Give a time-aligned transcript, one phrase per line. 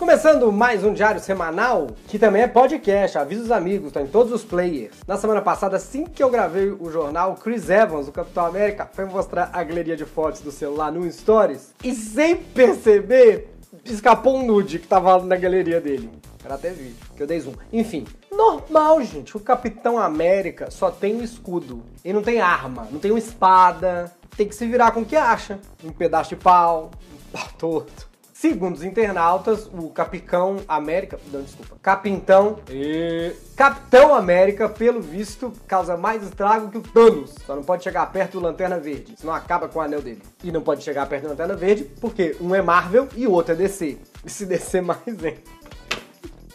[0.00, 4.32] Começando mais um diário semanal, que também é podcast, avisa os amigos, tá em todos
[4.32, 4.96] os players.
[5.06, 9.04] Na semana passada, assim que eu gravei o jornal, Chris Evans, o Capitão América, foi
[9.04, 14.78] mostrar a galeria de fotos do celular no Stories e sem perceber, escapou um nude
[14.78, 16.10] que tava na galeria dele.
[16.42, 17.52] Era até vídeo, que eu dei zoom.
[17.70, 19.36] Enfim, normal, gente.
[19.36, 21.82] O Capitão América só tem um escudo.
[22.02, 24.10] E não tem arma, não tem uma espada.
[24.34, 25.58] Tem que se virar com o que acha.
[25.84, 28.09] Um pedaço de pau, um pau torto.
[28.40, 31.20] Segundo os internautas, o Capicão América.
[31.30, 31.76] Não, desculpa.
[31.82, 32.58] Capitão.
[32.70, 33.34] E...
[33.54, 37.34] Capitão América, pelo visto, causa mais estrago que o Thanos.
[37.44, 40.22] Só não pode chegar perto do Lanterna Verde, senão acaba com o anel dele.
[40.42, 43.52] E não pode chegar perto do Lanterna Verde, porque um é Marvel e o outro
[43.52, 43.98] é DC.
[44.24, 45.36] E se DC mais vem.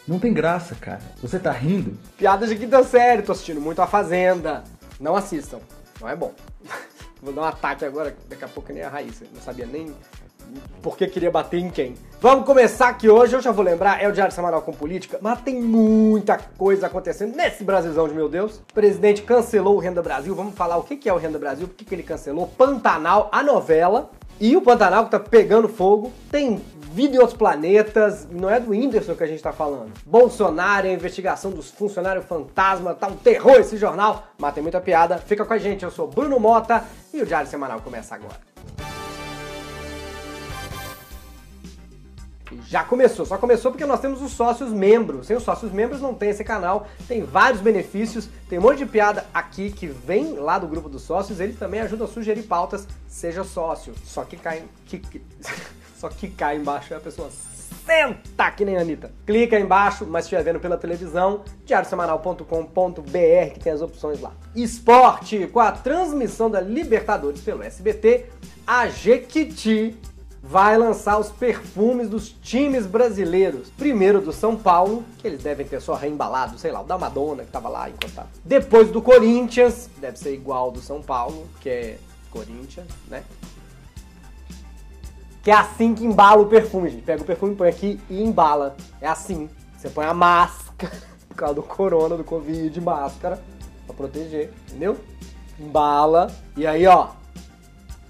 [0.08, 1.02] Não tem graça, cara.
[1.22, 1.96] Você tá rindo?
[2.18, 4.64] Piadas de quinta série, tô assistindo muito A Fazenda.
[4.98, 5.60] Não assistam,
[6.00, 6.34] não é bom.
[7.22, 9.24] Vou dar um ataque agora, daqui a pouco nem a Raíssa.
[9.32, 9.94] Não sabia nem
[10.82, 11.94] porque queria bater em quem.
[12.20, 15.40] Vamos começar aqui hoje, eu já vou lembrar, é o Diário Semanal com Política, mas
[15.42, 18.56] tem muita coisa acontecendo nesse Brasilzão de meu Deus.
[18.56, 21.76] O presidente cancelou o Renda Brasil, vamos falar o que é o Renda Brasil, por
[21.76, 22.46] que ele cancelou.
[22.46, 28.26] Pantanal, a novela, e o Pantanal que tá pegando fogo, tem vida em outros planetas,
[28.30, 29.92] não é do Whindersson que a gente tá falando.
[30.04, 35.18] Bolsonaro, a investigação dos funcionários fantasma, tá um terror esse jornal, mas tem muita piada.
[35.18, 38.55] Fica com a gente, eu sou Bruno Mota e o Diário Semanal começa agora.
[42.68, 45.26] Já começou, só começou porque nós temos os sócios membros.
[45.26, 48.86] Sem os sócios membros não tem esse canal, tem vários benefícios, tem um monte de
[48.86, 52.86] piada aqui que vem lá do grupo dos sócios, eles também ajudam a sugerir pautas,
[53.08, 53.94] seja sócio.
[54.04, 55.22] Só que cai, que, que,
[55.98, 57.30] só que cai embaixo é a pessoa
[57.86, 59.12] senta que nem a Anitta.
[59.24, 64.32] Clica aí embaixo, mas estiver vendo pela televisão, diariosemanal.com.br que tem as opções lá.
[64.54, 68.26] Esporte, com a transmissão da Libertadores pelo SBT,
[68.66, 69.96] a Jequiti
[70.48, 73.68] vai lançar os perfumes dos times brasileiros.
[73.76, 77.44] Primeiro do São Paulo, que eles devem ter só reembalado, sei lá, o da Madonna
[77.44, 78.28] que tava lá encostado.
[78.44, 81.98] Depois do Corinthians, deve ser igual do São Paulo, que é
[82.30, 83.24] Corinthians, né?
[85.42, 87.02] Que é assim que embala o perfume, gente.
[87.02, 88.76] Pega o perfume, põe aqui e embala.
[89.00, 89.48] É assim.
[89.76, 90.96] Você põe a máscara,
[91.28, 93.42] por causa do corona, do Covid, máscara,
[93.86, 94.96] pra proteger, entendeu?
[95.58, 96.32] Embala.
[96.56, 97.10] E aí, ó,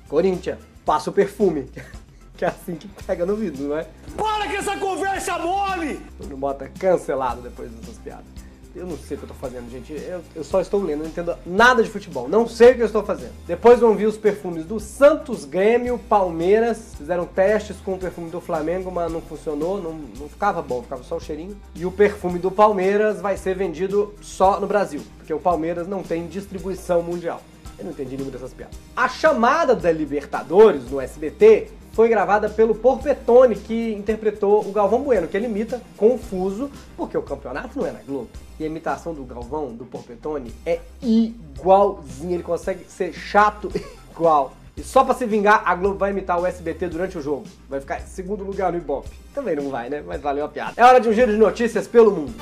[0.08, 1.68] Corinthians, passa o perfume.
[2.36, 3.86] Que é assim que pega no vidro, não é?
[4.16, 6.00] Para com essa conversa mole!
[6.28, 8.36] Não bota cancelado depois dessas piadas.
[8.76, 9.94] Eu não sei o que eu tô fazendo, gente.
[9.94, 12.28] Eu, eu, só estou lendo, não entendo nada de futebol.
[12.28, 13.32] Não sei o que eu estou fazendo.
[13.46, 16.92] Depois vão vir os perfumes do Santos, Grêmio, Palmeiras.
[16.94, 19.80] Fizeram testes com o perfume do Flamengo, mas não funcionou.
[19.80, 21.56] Não, não ficava bom, ficava só o cheirinho.
[21.74, 26.02] E o perfume do Palmeiras vai ser vendido só no Brasil, porque o Palmeiras não
[26.02, 27.40] tem distribuição mundial.
[27.78, 28.76] Eu não entendi nenhuma dessas piadas.
[28.94, 35.26] A chamada da Libertadores no SBT foi gravada pelo Porpetone, que interpretou o Galvão Bueno,
[35.26, 38.28] que ele imita confuso, porque o campeonato não é na Globo.
[38.60, 42.34] E a imitação do Galvão, do Porpetone, é igualzinho.
[42.34, 43.72] Ele consegue ser chato
[44.12, 44.52] igual.
[44.76, 47.44] E só para se vingar, a Globo vai imitar o SBT durante o jogo.
[47.66, 49.08] Vai ficar em segundo lugar no Ibope.
[49.34, 50.04] Também não vai, né?
[50.06, 50.74] Mas valeu a piada.
[50.76, 52.34] É hora de um giro de notícias pelo mundo.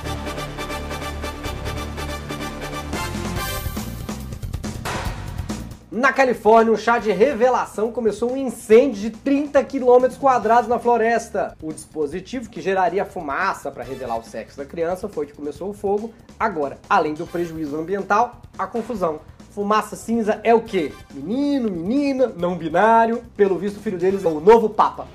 [5.91, 11.55] Na Califórnia, um chá de revelação começou um incêndio de 30 km quadrados na floresta.
[11.61, 15.73] O dispositivo que geraria fumaça para revelar o sexo da criança foi que começou o
[15.73, 16.11] fogo.
[16.39, 19.19] Agora, além do prejuízo ambiental, a confusão.
[19.51, 20.91] Fumaça cinza é o quê?
[21.13, 23.23] Menino, menina, não binário.
[23.37, 25.07] Pelo visto, o filho deles é o novo Papa.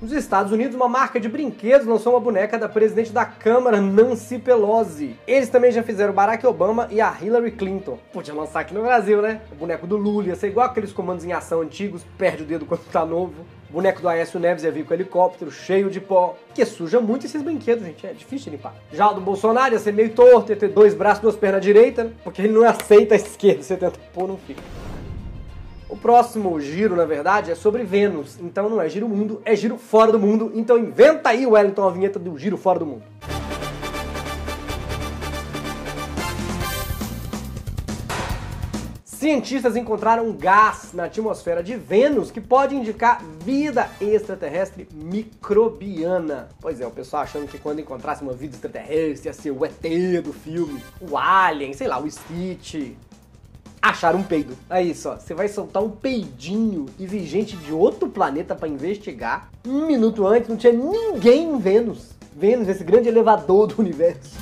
[0.00, 4.38] Nos Estados Unidos, uma marca de brinquedos lançou uma boneca da presidente da Câmara, Nancy
[4.38, 5.14] Pelosi.
[5.26, 7.98] Eles também já fizeram Barack Obama e a Hillary Clinton.
[8.10, 9.42] Podia lançar aqui no Brasil, né?
[9.52, 12.64] O boneco do Lula ia ser igual aqueles comandos em ação antigos, perde o dedo
[12.64, 13.44] quando tá novo.
[13.68, 16.34] O boneco do Aécio Neves ia vir com helicóptero, cheio de pó.
[16.54, 18.06] Que suja muito esses brinquedos, gente.
[18.06, 18.74] É difícil limpar.
[18.90, 22.04] Já o do Bolsonaro ia ser meio torto, ia ter dois braços, duas pernas direita,
[22.04, 22.12] né?
[22.24, 23.62] Porque ele não aceita a esquerda.
[23.62, 24.62] Você tenta pôr, não fica.
[25.90, 28.38] O próximo giro, na verdade, é sobre Vênus.
[28.40, 30.52] Então não é giro mundo, é giro fora do mundo.
[30.54, 33.02] Então inventa aí, Wellington, a vinheta do giro fora do mundo.
[39.04, 46.50] Cientistas encontraram gás na atmosfera de Vênus que pode indicar vida extraterrestre microbiana.
[46.60, 50.22] Pois é, o pessoal achando que quando encontrasse uma vida extraterrestre ia ser o ET
[50.22, 52.94] do filme, o Alien, sei lá, o Stitch
[53.80, 54.56] achar um peido.
[54.68, 59.50] Aí só, você vai soltar um peidinho e vir gente de outro planeta para investigar.
[59.66, 62.10] Um minuto antes não tinha ninguém em Vênus.
[62.36, 64.38] Vênus, esse grande elevador do universo.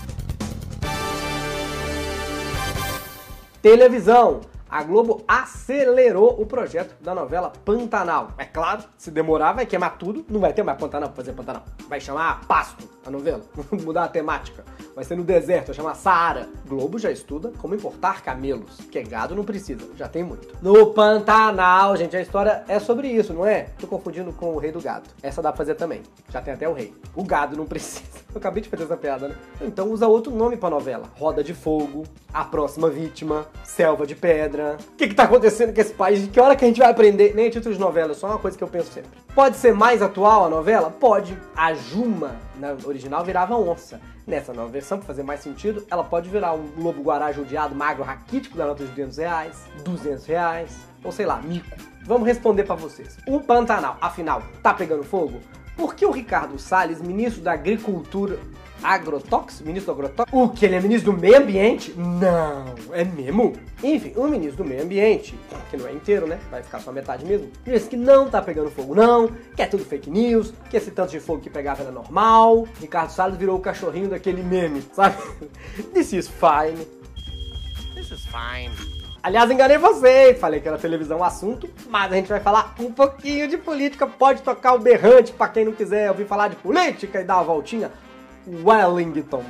[3.62, 4.40] Televisão.
[4.70, 8.32] A Globo acelerou o projeto da novela Pantanal.
[8.36, 11.64] É claro, se demorar vai queimar tudo, não vai ter mais Pantanal pra fazer Pantanal.
[11.88, 13.42] Vai chamar Pasto a novela,
[13.82, 14.64] mudar a temática.
[14.94, 16.48] Vai ser no deserto, vai chamar Saara.
[16.66, 20.48] Globo já estuda como importar camelos, que gado não precisa, já tem muito.
[20.60, 23.68] No Pantanal, gente, a história é sobre isso, não é?
[23.78, 25.08] Tô confundindo com o Rei do Gado.
[25.22, 26.94] Essa dá pra fazer também, já tem até o rei.
[27.14, 28.27] O gado não precisa.
[28.38, 29.34] Eu acabei de fazer essa piada, né?
[29.60, 31.10] Então usa outro nome pra novela.
[31.18, 34.76] Roda de Fogo, A Próxima Vítima, Selva de Pedra.
[34.92, 36.22] O que que tá acontecendo com esse país?
[36.22, 37.34] De que hora que a gente vai aprender?
[37.34, 39.10] Nem título de novela, é só uma coisa que eu penso sempre.
[39.34, 40.88] Pode ser mais atual a novela?
[40.88, 41.36] Pode.
[41.56, 44.00] A Juma, na original, virava onça.
[44.24, 48.04] Nessa nova versão, pra fazer mais sentido, ela pode virar um lobo guará judiado, magro,
[48.04, 51.76] raquítico, da nota de 200 reais, 200 reais, ou sei lá, mico.
[52.04, 53.18] Vamos responder pra vocês.
[53.26, 55.40] O Pantanal, afinal, tá pegando fogo?
[55.78, 58.40] Por que o Ricardo Salles, ministro da Agricultura,
[58.82, 59.64] Agrotóxico?
[59.64, 60.36] Ministro do Agrotóxico?
[60.36, 60.66] O que?
[60.66, 61.94] Ele é ministro do Meio Ambiente?
[61.96, 63.52] Não, é mesmo?
[63.80, 65.38] Enfim, o ministro do Meio Ambiente,
[65.70, 66.40] que não é inteiro, né?
[66.50, 69.84] Vai ficar só metade mesmo, disse que não tá pegando fogo, não, que é tudo
[69.84, 72.66] fake news, que esse tanto de fogo que pegava era normal.
[72.80, 75.16] Ricardo Salles virou o cachorrinho daquele meme, sabe?
[75.94, 76.84] This is fine.
[77.94, 78.97] This is fine.
[79.20, 82.92] Aliás, enganei vocês, falei que era televisão o assunto, mas a gente vai falar um
[82.92, 84.06] pouquinho de política.
[84.06, 87.44] Pode tocar o berrante pra quem não quiser ouvir falar de política e dar uma
[87.44, 87.90] voltinha.
[88.46, 89.44] Wellington.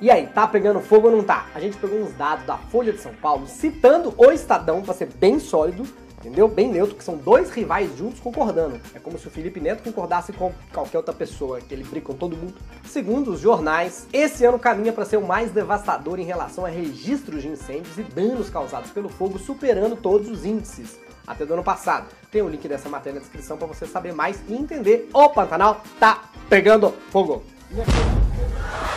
[0.00, 1.46] E aí, tá pegando fogo ou não tá?
[1.54, 5.06] A gente pegou uns dados da Folha de São Paulo citando o Estadão pra ser
[5.06, 5.86] bem sólido,
[6.24, 6.48] entendeu?
[6.48, 8.80] Bem neutro, que são dois rivais juntos concordando.
[8.94, 12.14] É como se o Felipe Neto concordasse com qualquer outra pessoa, que ele briga com
[12.14, 12.54] todo mundo.
[12.86, 17.42] Segundo os jornais, esse ano caminha para ser o mais devastador em relação a registros
[17.42, 20.98] de incêndios e danos causados pelo fogo, superando todos os índices.
[21.26, 22.06] Até do ano passado.
[22.30, 25.08] Tem o link dessa matéria na descrição para você saber mais e entender.
[25.12, 27.42] O Pantanal tá pegando fogo.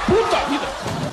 [0.05, 0.65] Puta vida!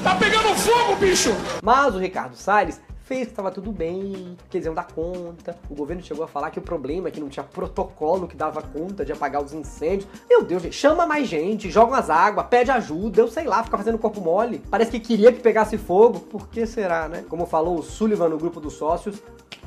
[0.02, 1.30] Tá pegando fogo, bicho!
[1.62, 5.56] Mas o Ricardo Salles fez que estava tudo bem, que eles iam dar conta.
[5.70, 8.62] O governo chegou a falar que o problema é que não tinha protocolo que dava
[8.62, 10.08] conta de apagar os incêndios.
[10.28, 13.76] Meu Deus, gente, chama mais gente, joga umas águas, pede ajuda, eu sei lá, fica
[13.76, 14.62] fazendo corpo mole.
[14.70, 16.20] Parece que queria que pegasse fogo.
[16.20, 17.24] Por que será, né?
[17.28, 19.22] Como falou o Sullivan no grupo dos sócios,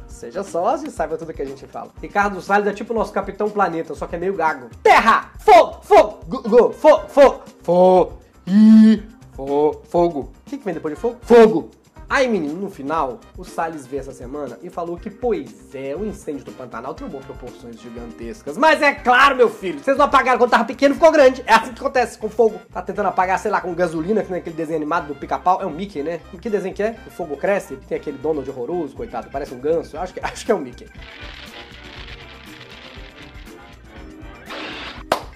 [0.08, 1.92] Seja sócio e saiba tudo que a gente fala.
[2.02, 4.68] Ricardo Salles é tipo o nosso Capitão Planeta, só que é meio gago.
[4.82, 5.32] Terra!
[5.38, 5.80] Fogo!
[5.84, 6.20] Fogo!
[6.32, 6.74] Fogo!
[6.74, 7.08] Fogo!
[7.08, 7.42] Fogo!
[7.64, 8.14] Fogo!
[9.36, 9.82] Fogo!
[9.88, 10.20] Fogo!
[10.20, 11.18] O que, que vem depois de fogo?
[11.22, 11.70] Fogo!
[12.10, 16.06] Aí, menino, no final, o Salles veio essa semana e falou que, pois é, o
[16.06, 18.58] incêndio do Pantanal tomou proporções gigantescas.
[18.58, 21.44] Mas é claro, meu filho, vocês não apagaram quando tava pequeno, ficou grande.
[21.46, 22.62] É assim que acontece com fogo.
[22.72, 25.62] Tá tentando apagar, sei lá, com gasolina, que nem aquele desenho animado do pica-pau.
[25.62, 26.22] É um Mickey, né?
[26.42, 26.96] Que desenho que é?
[27.06, 29.98] O fogo cresce, tem aquele Donald horroroso, coitado, parece um ganso.
[29.98, 30.88] Acho que, acho que é o Mickey.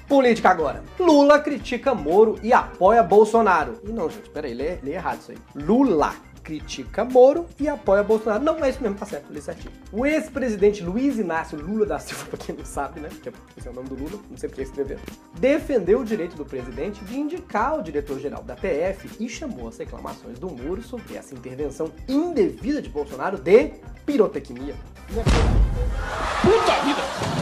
[0.07, 0.83] Política agora.
[0.97, 3.81] Lula critica Moro e apoia Bolsonaro.
[3.83, 5.37] E não, gente, peraí, lê, lê errado isso aí.
[5.53, 8.43] Lula critica Moro e apoia Bolsonaro.
[8.43, 9.71] Não, é isso mesmo, tá certo, certinho.
[9.91, 13.09] O ex-presidente Luiz Inácio Lula da Silva, pra quem não sabe, né?
[13.21, 14.99] Que esse é o nome do Lula, não sei porque escrever.
[15.39, 20.39] Defendeu o direito do presidente de indicar o diretor-geral da PF e chamou as reclamações
[20.39, 23.73] do Moro sobre essa intervenção indevida de Bolsonaro de
[24.05, 24.75] pirotecnia.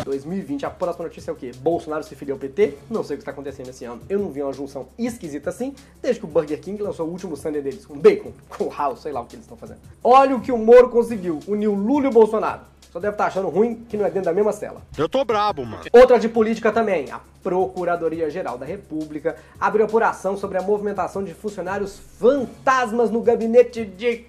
[0.10, 0.20] Puta vida!
[0.20, 1.52] 2020, a próxima notícia é o quê?
[1.62, 2.78] Bolsonaro se filiou ao PT?
[2.90, 4.02] Não sei o que está acontecendo esse ano.
[4.10, 7.38] Eu não vi uma junção esquisita assim, desde que o Burger King lançou o último
[7.38, 9.80] sundae deles, com bacon, com house, sei lá o que eles estão fazendo.
[10.04, 12.62] Olha o que o Moro conseguiu, uniu Lula e o Bolsonaro.
[12.92, 14.82] Só deve estar achando ruim que não é dentro da mesma cela.
[14.98, 15.84] Eu tô brabo, mano.
[15.94, 17.12] Outra de política também.
[17.12, 24.26] A Procuradoria-Geral da República abriu apuração sobre a movimentação de funcionários fantasmas no gabinete de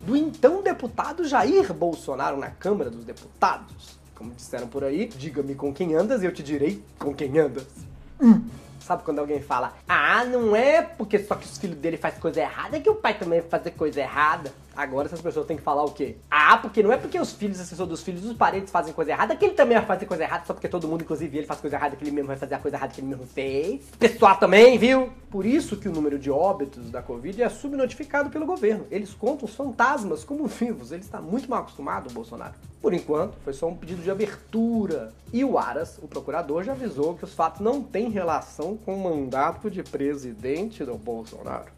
[0.00, 3.99] do então deputado Jair Bolsonaro na Câmara dos Deputados.
[4.20, 7.66] Como disseram por aí, diga-me com quem andas e eu te direi com quem andas.
[8.20, 8.42] Hum.
[8.78, 12.38] Sabe quando alguém fala, ah, não é porque só que os filhos dele faz coisa
[12.38, 14.52] errada que o pai também vai fazer coisa errada?
[14.76, 16.16] Agora essas pessoas têm que falar o quê?
[16.30, 19.34] Ah, porque não é porque os filhos, assessor dos filhos, os parentes fazem coisa errada
[19.34, 21.76] que ele também vai fazer coisa errada, só porque todo mundo, inclusive ele, faz coisa
[21.76, 23.86] errada que ele mesmo vai fazer a coisa errada que ele mesmo fez.
[23.98, 25.08] Pessoal também, viu?
[25.30, 28.86] Por isso que o número de óbitos da Covid é subnotificado pelo governo.
[28.90, 30.92] Eles contam os fantasmas como vivos.
[30.92, 32.52] Ele está muito mal acostumado, o Bolsonaro.
[32.80, 35.12] Por enquanto, foi só um pedido de abertura.
[35.32, 39.02] E o Aras, o procurador, já avisou que os fatos não têm relação com o
[39.02, 41.70] mandato de presidente do Bolsonaro.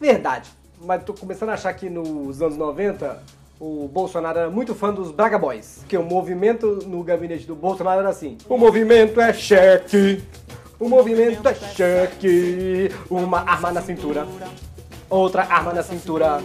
[0.00, 0.50] Verdade
[0.80, 3.20] mas tô começando a achar que nos anos 90
[3.60, 5.84] o Bolsonaro era muito fã dos Braga Boys.
[5.88, 10.22] Que o movimento no gabinete do Bolsonaro era assim: o movimento é cheque,
[10.78, 14.26] o movimento é cheque, uma arma na cintura,
[15.10, 16.40] outra arma na cintura,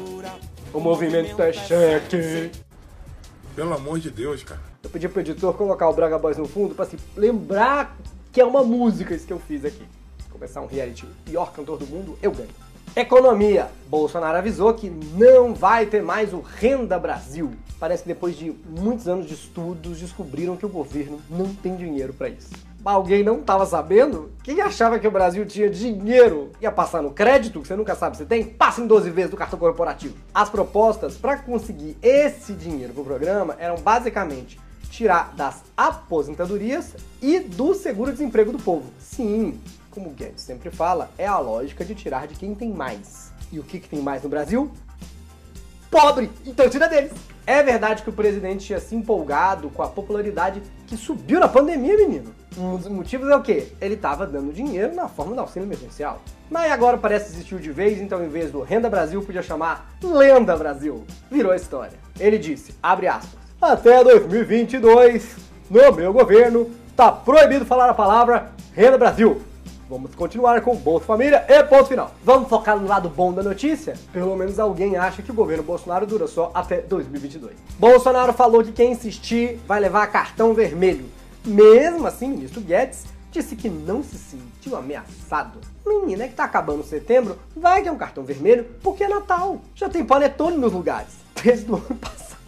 [0.73, 2.51] o movimento é cheque.
[3.55, 4.59] Pelo amor de Deus, cara.
[4.81, 7.95] Eu pedi pro editor colocar o Braga Boys no fundo pra se lembrar
[8.31, 9.85] que é uma música isso que eu fiz aqui.
[10.31, 12.49] Começar um reality pior cantor do mundo, eu ganho.
[12.95, 13.69] Economia.
[13.87, 17.53] Bolsonaro avisou que não vai ter mais o Renda Brasil.
[17.79, 22.13] Parece que depois de muitos anos de estudos descobriram que o governo não tem dinheiro
[22.13, 22.49] para isso.
[22.85, 24.33] Alguém não estava sabendo?
[24.43, 28.17] Quem achava que o Brasil tinha dinheiro ia passar no crédito, que você nunca sabe
[28.17, 28.43] se tem?
[28.43, 30.17] Passa em 12 vezes do cartão corporativo.
[30.33, 34.59] As propostas para conseguir esse dinheiro pro programa eram basicamente
[34.89, 38.91] tirar das aposentadorias e do seguro-desemprego do povo.
[38.99, 39.59] Sim,
[39.89, 43.31] como o Guedes sempre fala, é a lógica de tirar de quem tem mais.
[43.49, 44.69] E o que, que tem mais no Brasil?
[45.89, 46.29] Pobre!
[46.45, 47.32] Então tira deles!
[47.45, 51.97] É verdade que o presidente tinha se empolgado com a popularidade que subiu na pandemia,
[51.97, 52.33] menino.
[52.57, 53.67] Um dos motivos é o quê?
[53.81, 56.21] Ele estava dando dinheiro na forma do auxílio emergencial.
[56.49, 60.55] Mas agora parece desistir de vez, então em vez do Renda Brasil, podia chamar Lenda
[60.55, 61.03] Brasil.
[61.29, 61.97] Virou história.
[62.17, 65.35] Ele disse, abre aspas, até 2022,
[65.69, 69.41] no meu governo, tá proibido falar a palavra Renda Brasil.
[69.89, 72.11] Vamos continuar com Bolsa Família e ponto final.
[72.23, 73.95] Vamos focar no lado bom da notícia?
[74.13, 77.53] Pelo menos alguém acha que o governo Bolsonaro dura só até 2022.
[77.77, 81.05] Bolsonaro falou que quem insistir vai levar cartão vermelho.
[81.43, 85.59] Mesmo assim, ministro Guedes disse que não se sentiu ameaçado.
[85.85, 89.59] Menina, é que tá acabando setembro, vai ter um cartão vermelho porque é Natal.
[89.75, 91.11] Já tem panetone nos lugares.
[91.43, 92.39] Desde o ano passado.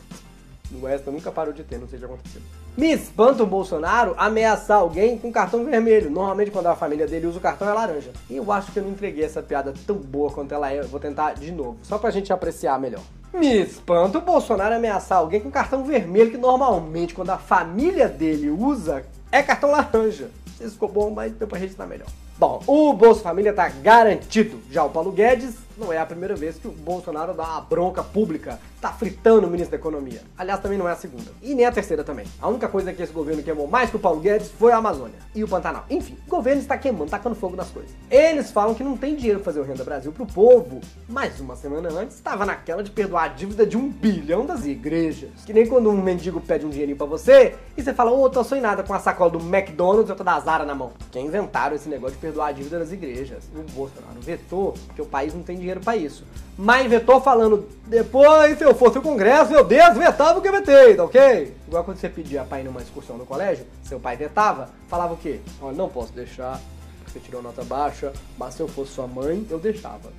[0.72, 2.42] No Extra nunca parou de ter, não sei o que aconteceu.
[2.78, 6.10] Me espanta o Bolsonaro ameaçar alguém com cartão vermelho.
[6.10, 8.12] Normalmente, quando a família dele usa o cartão, é laranja.
[8.30, 10.82] E eu acho que eu não entreguei essa piada tão boa quanto ela é.
[10.82, 13.02] Eu vou tentar de novo, só pra gente apreciar melhor.
[13.34, 18.50] Me espanta o Bolsonaro ameaçar alguém com cartão vermelho, que normalmente, quando a família dele
[18.50, 20.30] usa, é cartão laranja.
[20.58, 22.08] Se ficou bom, mas deu pra registrar melhor.
[22.38, 24.60] Bom, o Bolsa Família tá garantido.
[24.70, 28.04] Já o Paulo Guedes não é a primeira vez que o Bolsonaro dá uma bronca
[28.04, 30.22] pública, tá fritando o ministro da Economia.
[30.38, 31.32] Aliás, também não é a segunda.
[31.42, 32.26] E nem a terceira também.
[32.42, 35.18] A única coisa que esse governo queimou mais que o Paulo Guedes foi a Amazônia
[35.34, 35.86] e o Pantanal.
[35.90, 37.92] Enfim, o governo está queimando, tacando fogo nas coisas.
[38.10, 41.56] Eles falam que não tem dinheiro pra fazer o Renda Brasil pro povo, mas uma
[41.56, 45.30] semana antes estava naquela de perdoar a dívida de um bilhão das igrejas.
[45.46, 48.30] Que nem quando um mendigo pede um dinheirinho pra você e você fala, ô, oh,
[48.30, 50.92] tô sem nada com a sacola do McDonald's e outra da Zara na mão.
[51.12, 53.50] Quem inventaram esse negócio de perdoar a dívida das igrejas?
[53.56, 56.24] O Bolsonaro vetou, porque o país não tem dinheiro para isso.
[56.58, 60.96] Mas vetou falando, depois, se eu fosse o Congresso, eu desvetava o que eu vetei,
[60.96, 61.54] tá ok?
[61.68, 65.18] Igual quando você pedia pra ir numa excursão no colégio, seu pai vetava, falava o
[65.18, 65.42] quê?
[65.62, 66.62] Olha, não posso deixar,
[67.00, 70.14] porque você tirou nota baixa, mas se eu fosse sua mãe, eu deixava.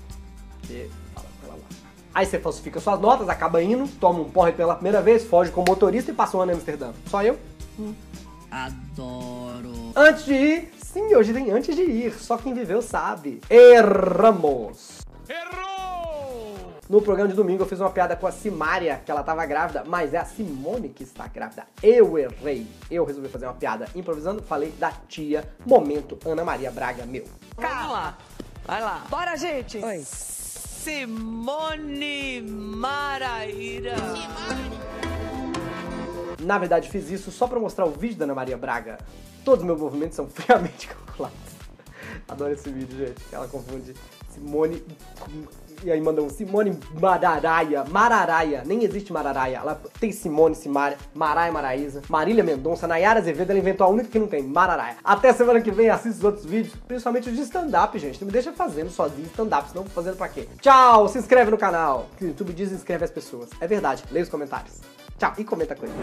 [0.68, 1.76] E fala com ela lá.
[2.14, 5.62] Aí você falsifica suas notas, acaba indo, toma um porre pela primeira vez, foge com
[5.62, 6.92] o motorista e passa um ano em Amsterdã.
[7.08, 7.38] Só eu?
[7.78, 7.94] Hum.
[8.50, 9.92] Adoro.
[9.94, 13.40] Antes de ir, sim, hoje tem antes de ir, só quem viveu sabe.
[13.50, 14.95] Erramos.
[15.28, 16.73] Errou!
[16.88, 19.83] No programa de domingo eu fiz uma piada com a Simária, que ela tava grávida,
[19.85, 21.66] mas é a Simone que está grávida.
[21.83, 22.66] Eu errei.
[22.88, 27.25] Eu resolvi fazer uma piada improvisando, falei da tia, momento Ana Maria Braga, meu.
[27.56, 28.18] Calma lá.
[28.64, 29.04] Vai lá.
[29.09, 29.78] Bora, gente!
[29.78, 30.02] Oi.
[30.87, 33.97] Simone Maraíra.
[36.38, 38.99] Na verdade, fiz isso só pra mostrar o vídeo da Ana Maria Braga.
[39.45, 41.37] Todos os meus movimentos são friamente calculados.
[42.28, 43.21] Adoro esse vídeo, gente.
[43.33, 43.95] Ela confunde
[44.36, 44.82] Simone.
[45.82, 47.84] E aí manda um Simone Mararaia.
[47.84, 48.62] Mararaia.
[48.64, 49.58] Nem existe Mararaia.
[49.58, 53.50] Ela tem Simone, Simária, Maraia Maraísa, Marília Mendonça, Nayara Azevedo.
[53.50, 54.96] Ela inventou a única que não tem, Mararaia.
[55.04, 58.20] Até semana que vem, assista os outros vídeos, principalmente os de stand-up, gente.
[58.20, 60.48] Não me deixa fazendo sozinho stand-up, senão fazendo pra quê?
[60.60, 61.08] Tchau!
[61.08, 62.06] Se inscreve no canal.
[62.20, 63.50] O YouTube diz inscreve as pessoas.
[63.60, 64.04] É verdade.
[64.10, 64.80] Leia os comentários.
[65.18, 65.34] Tchau.
[65.38, 65.94] E comenta coisa.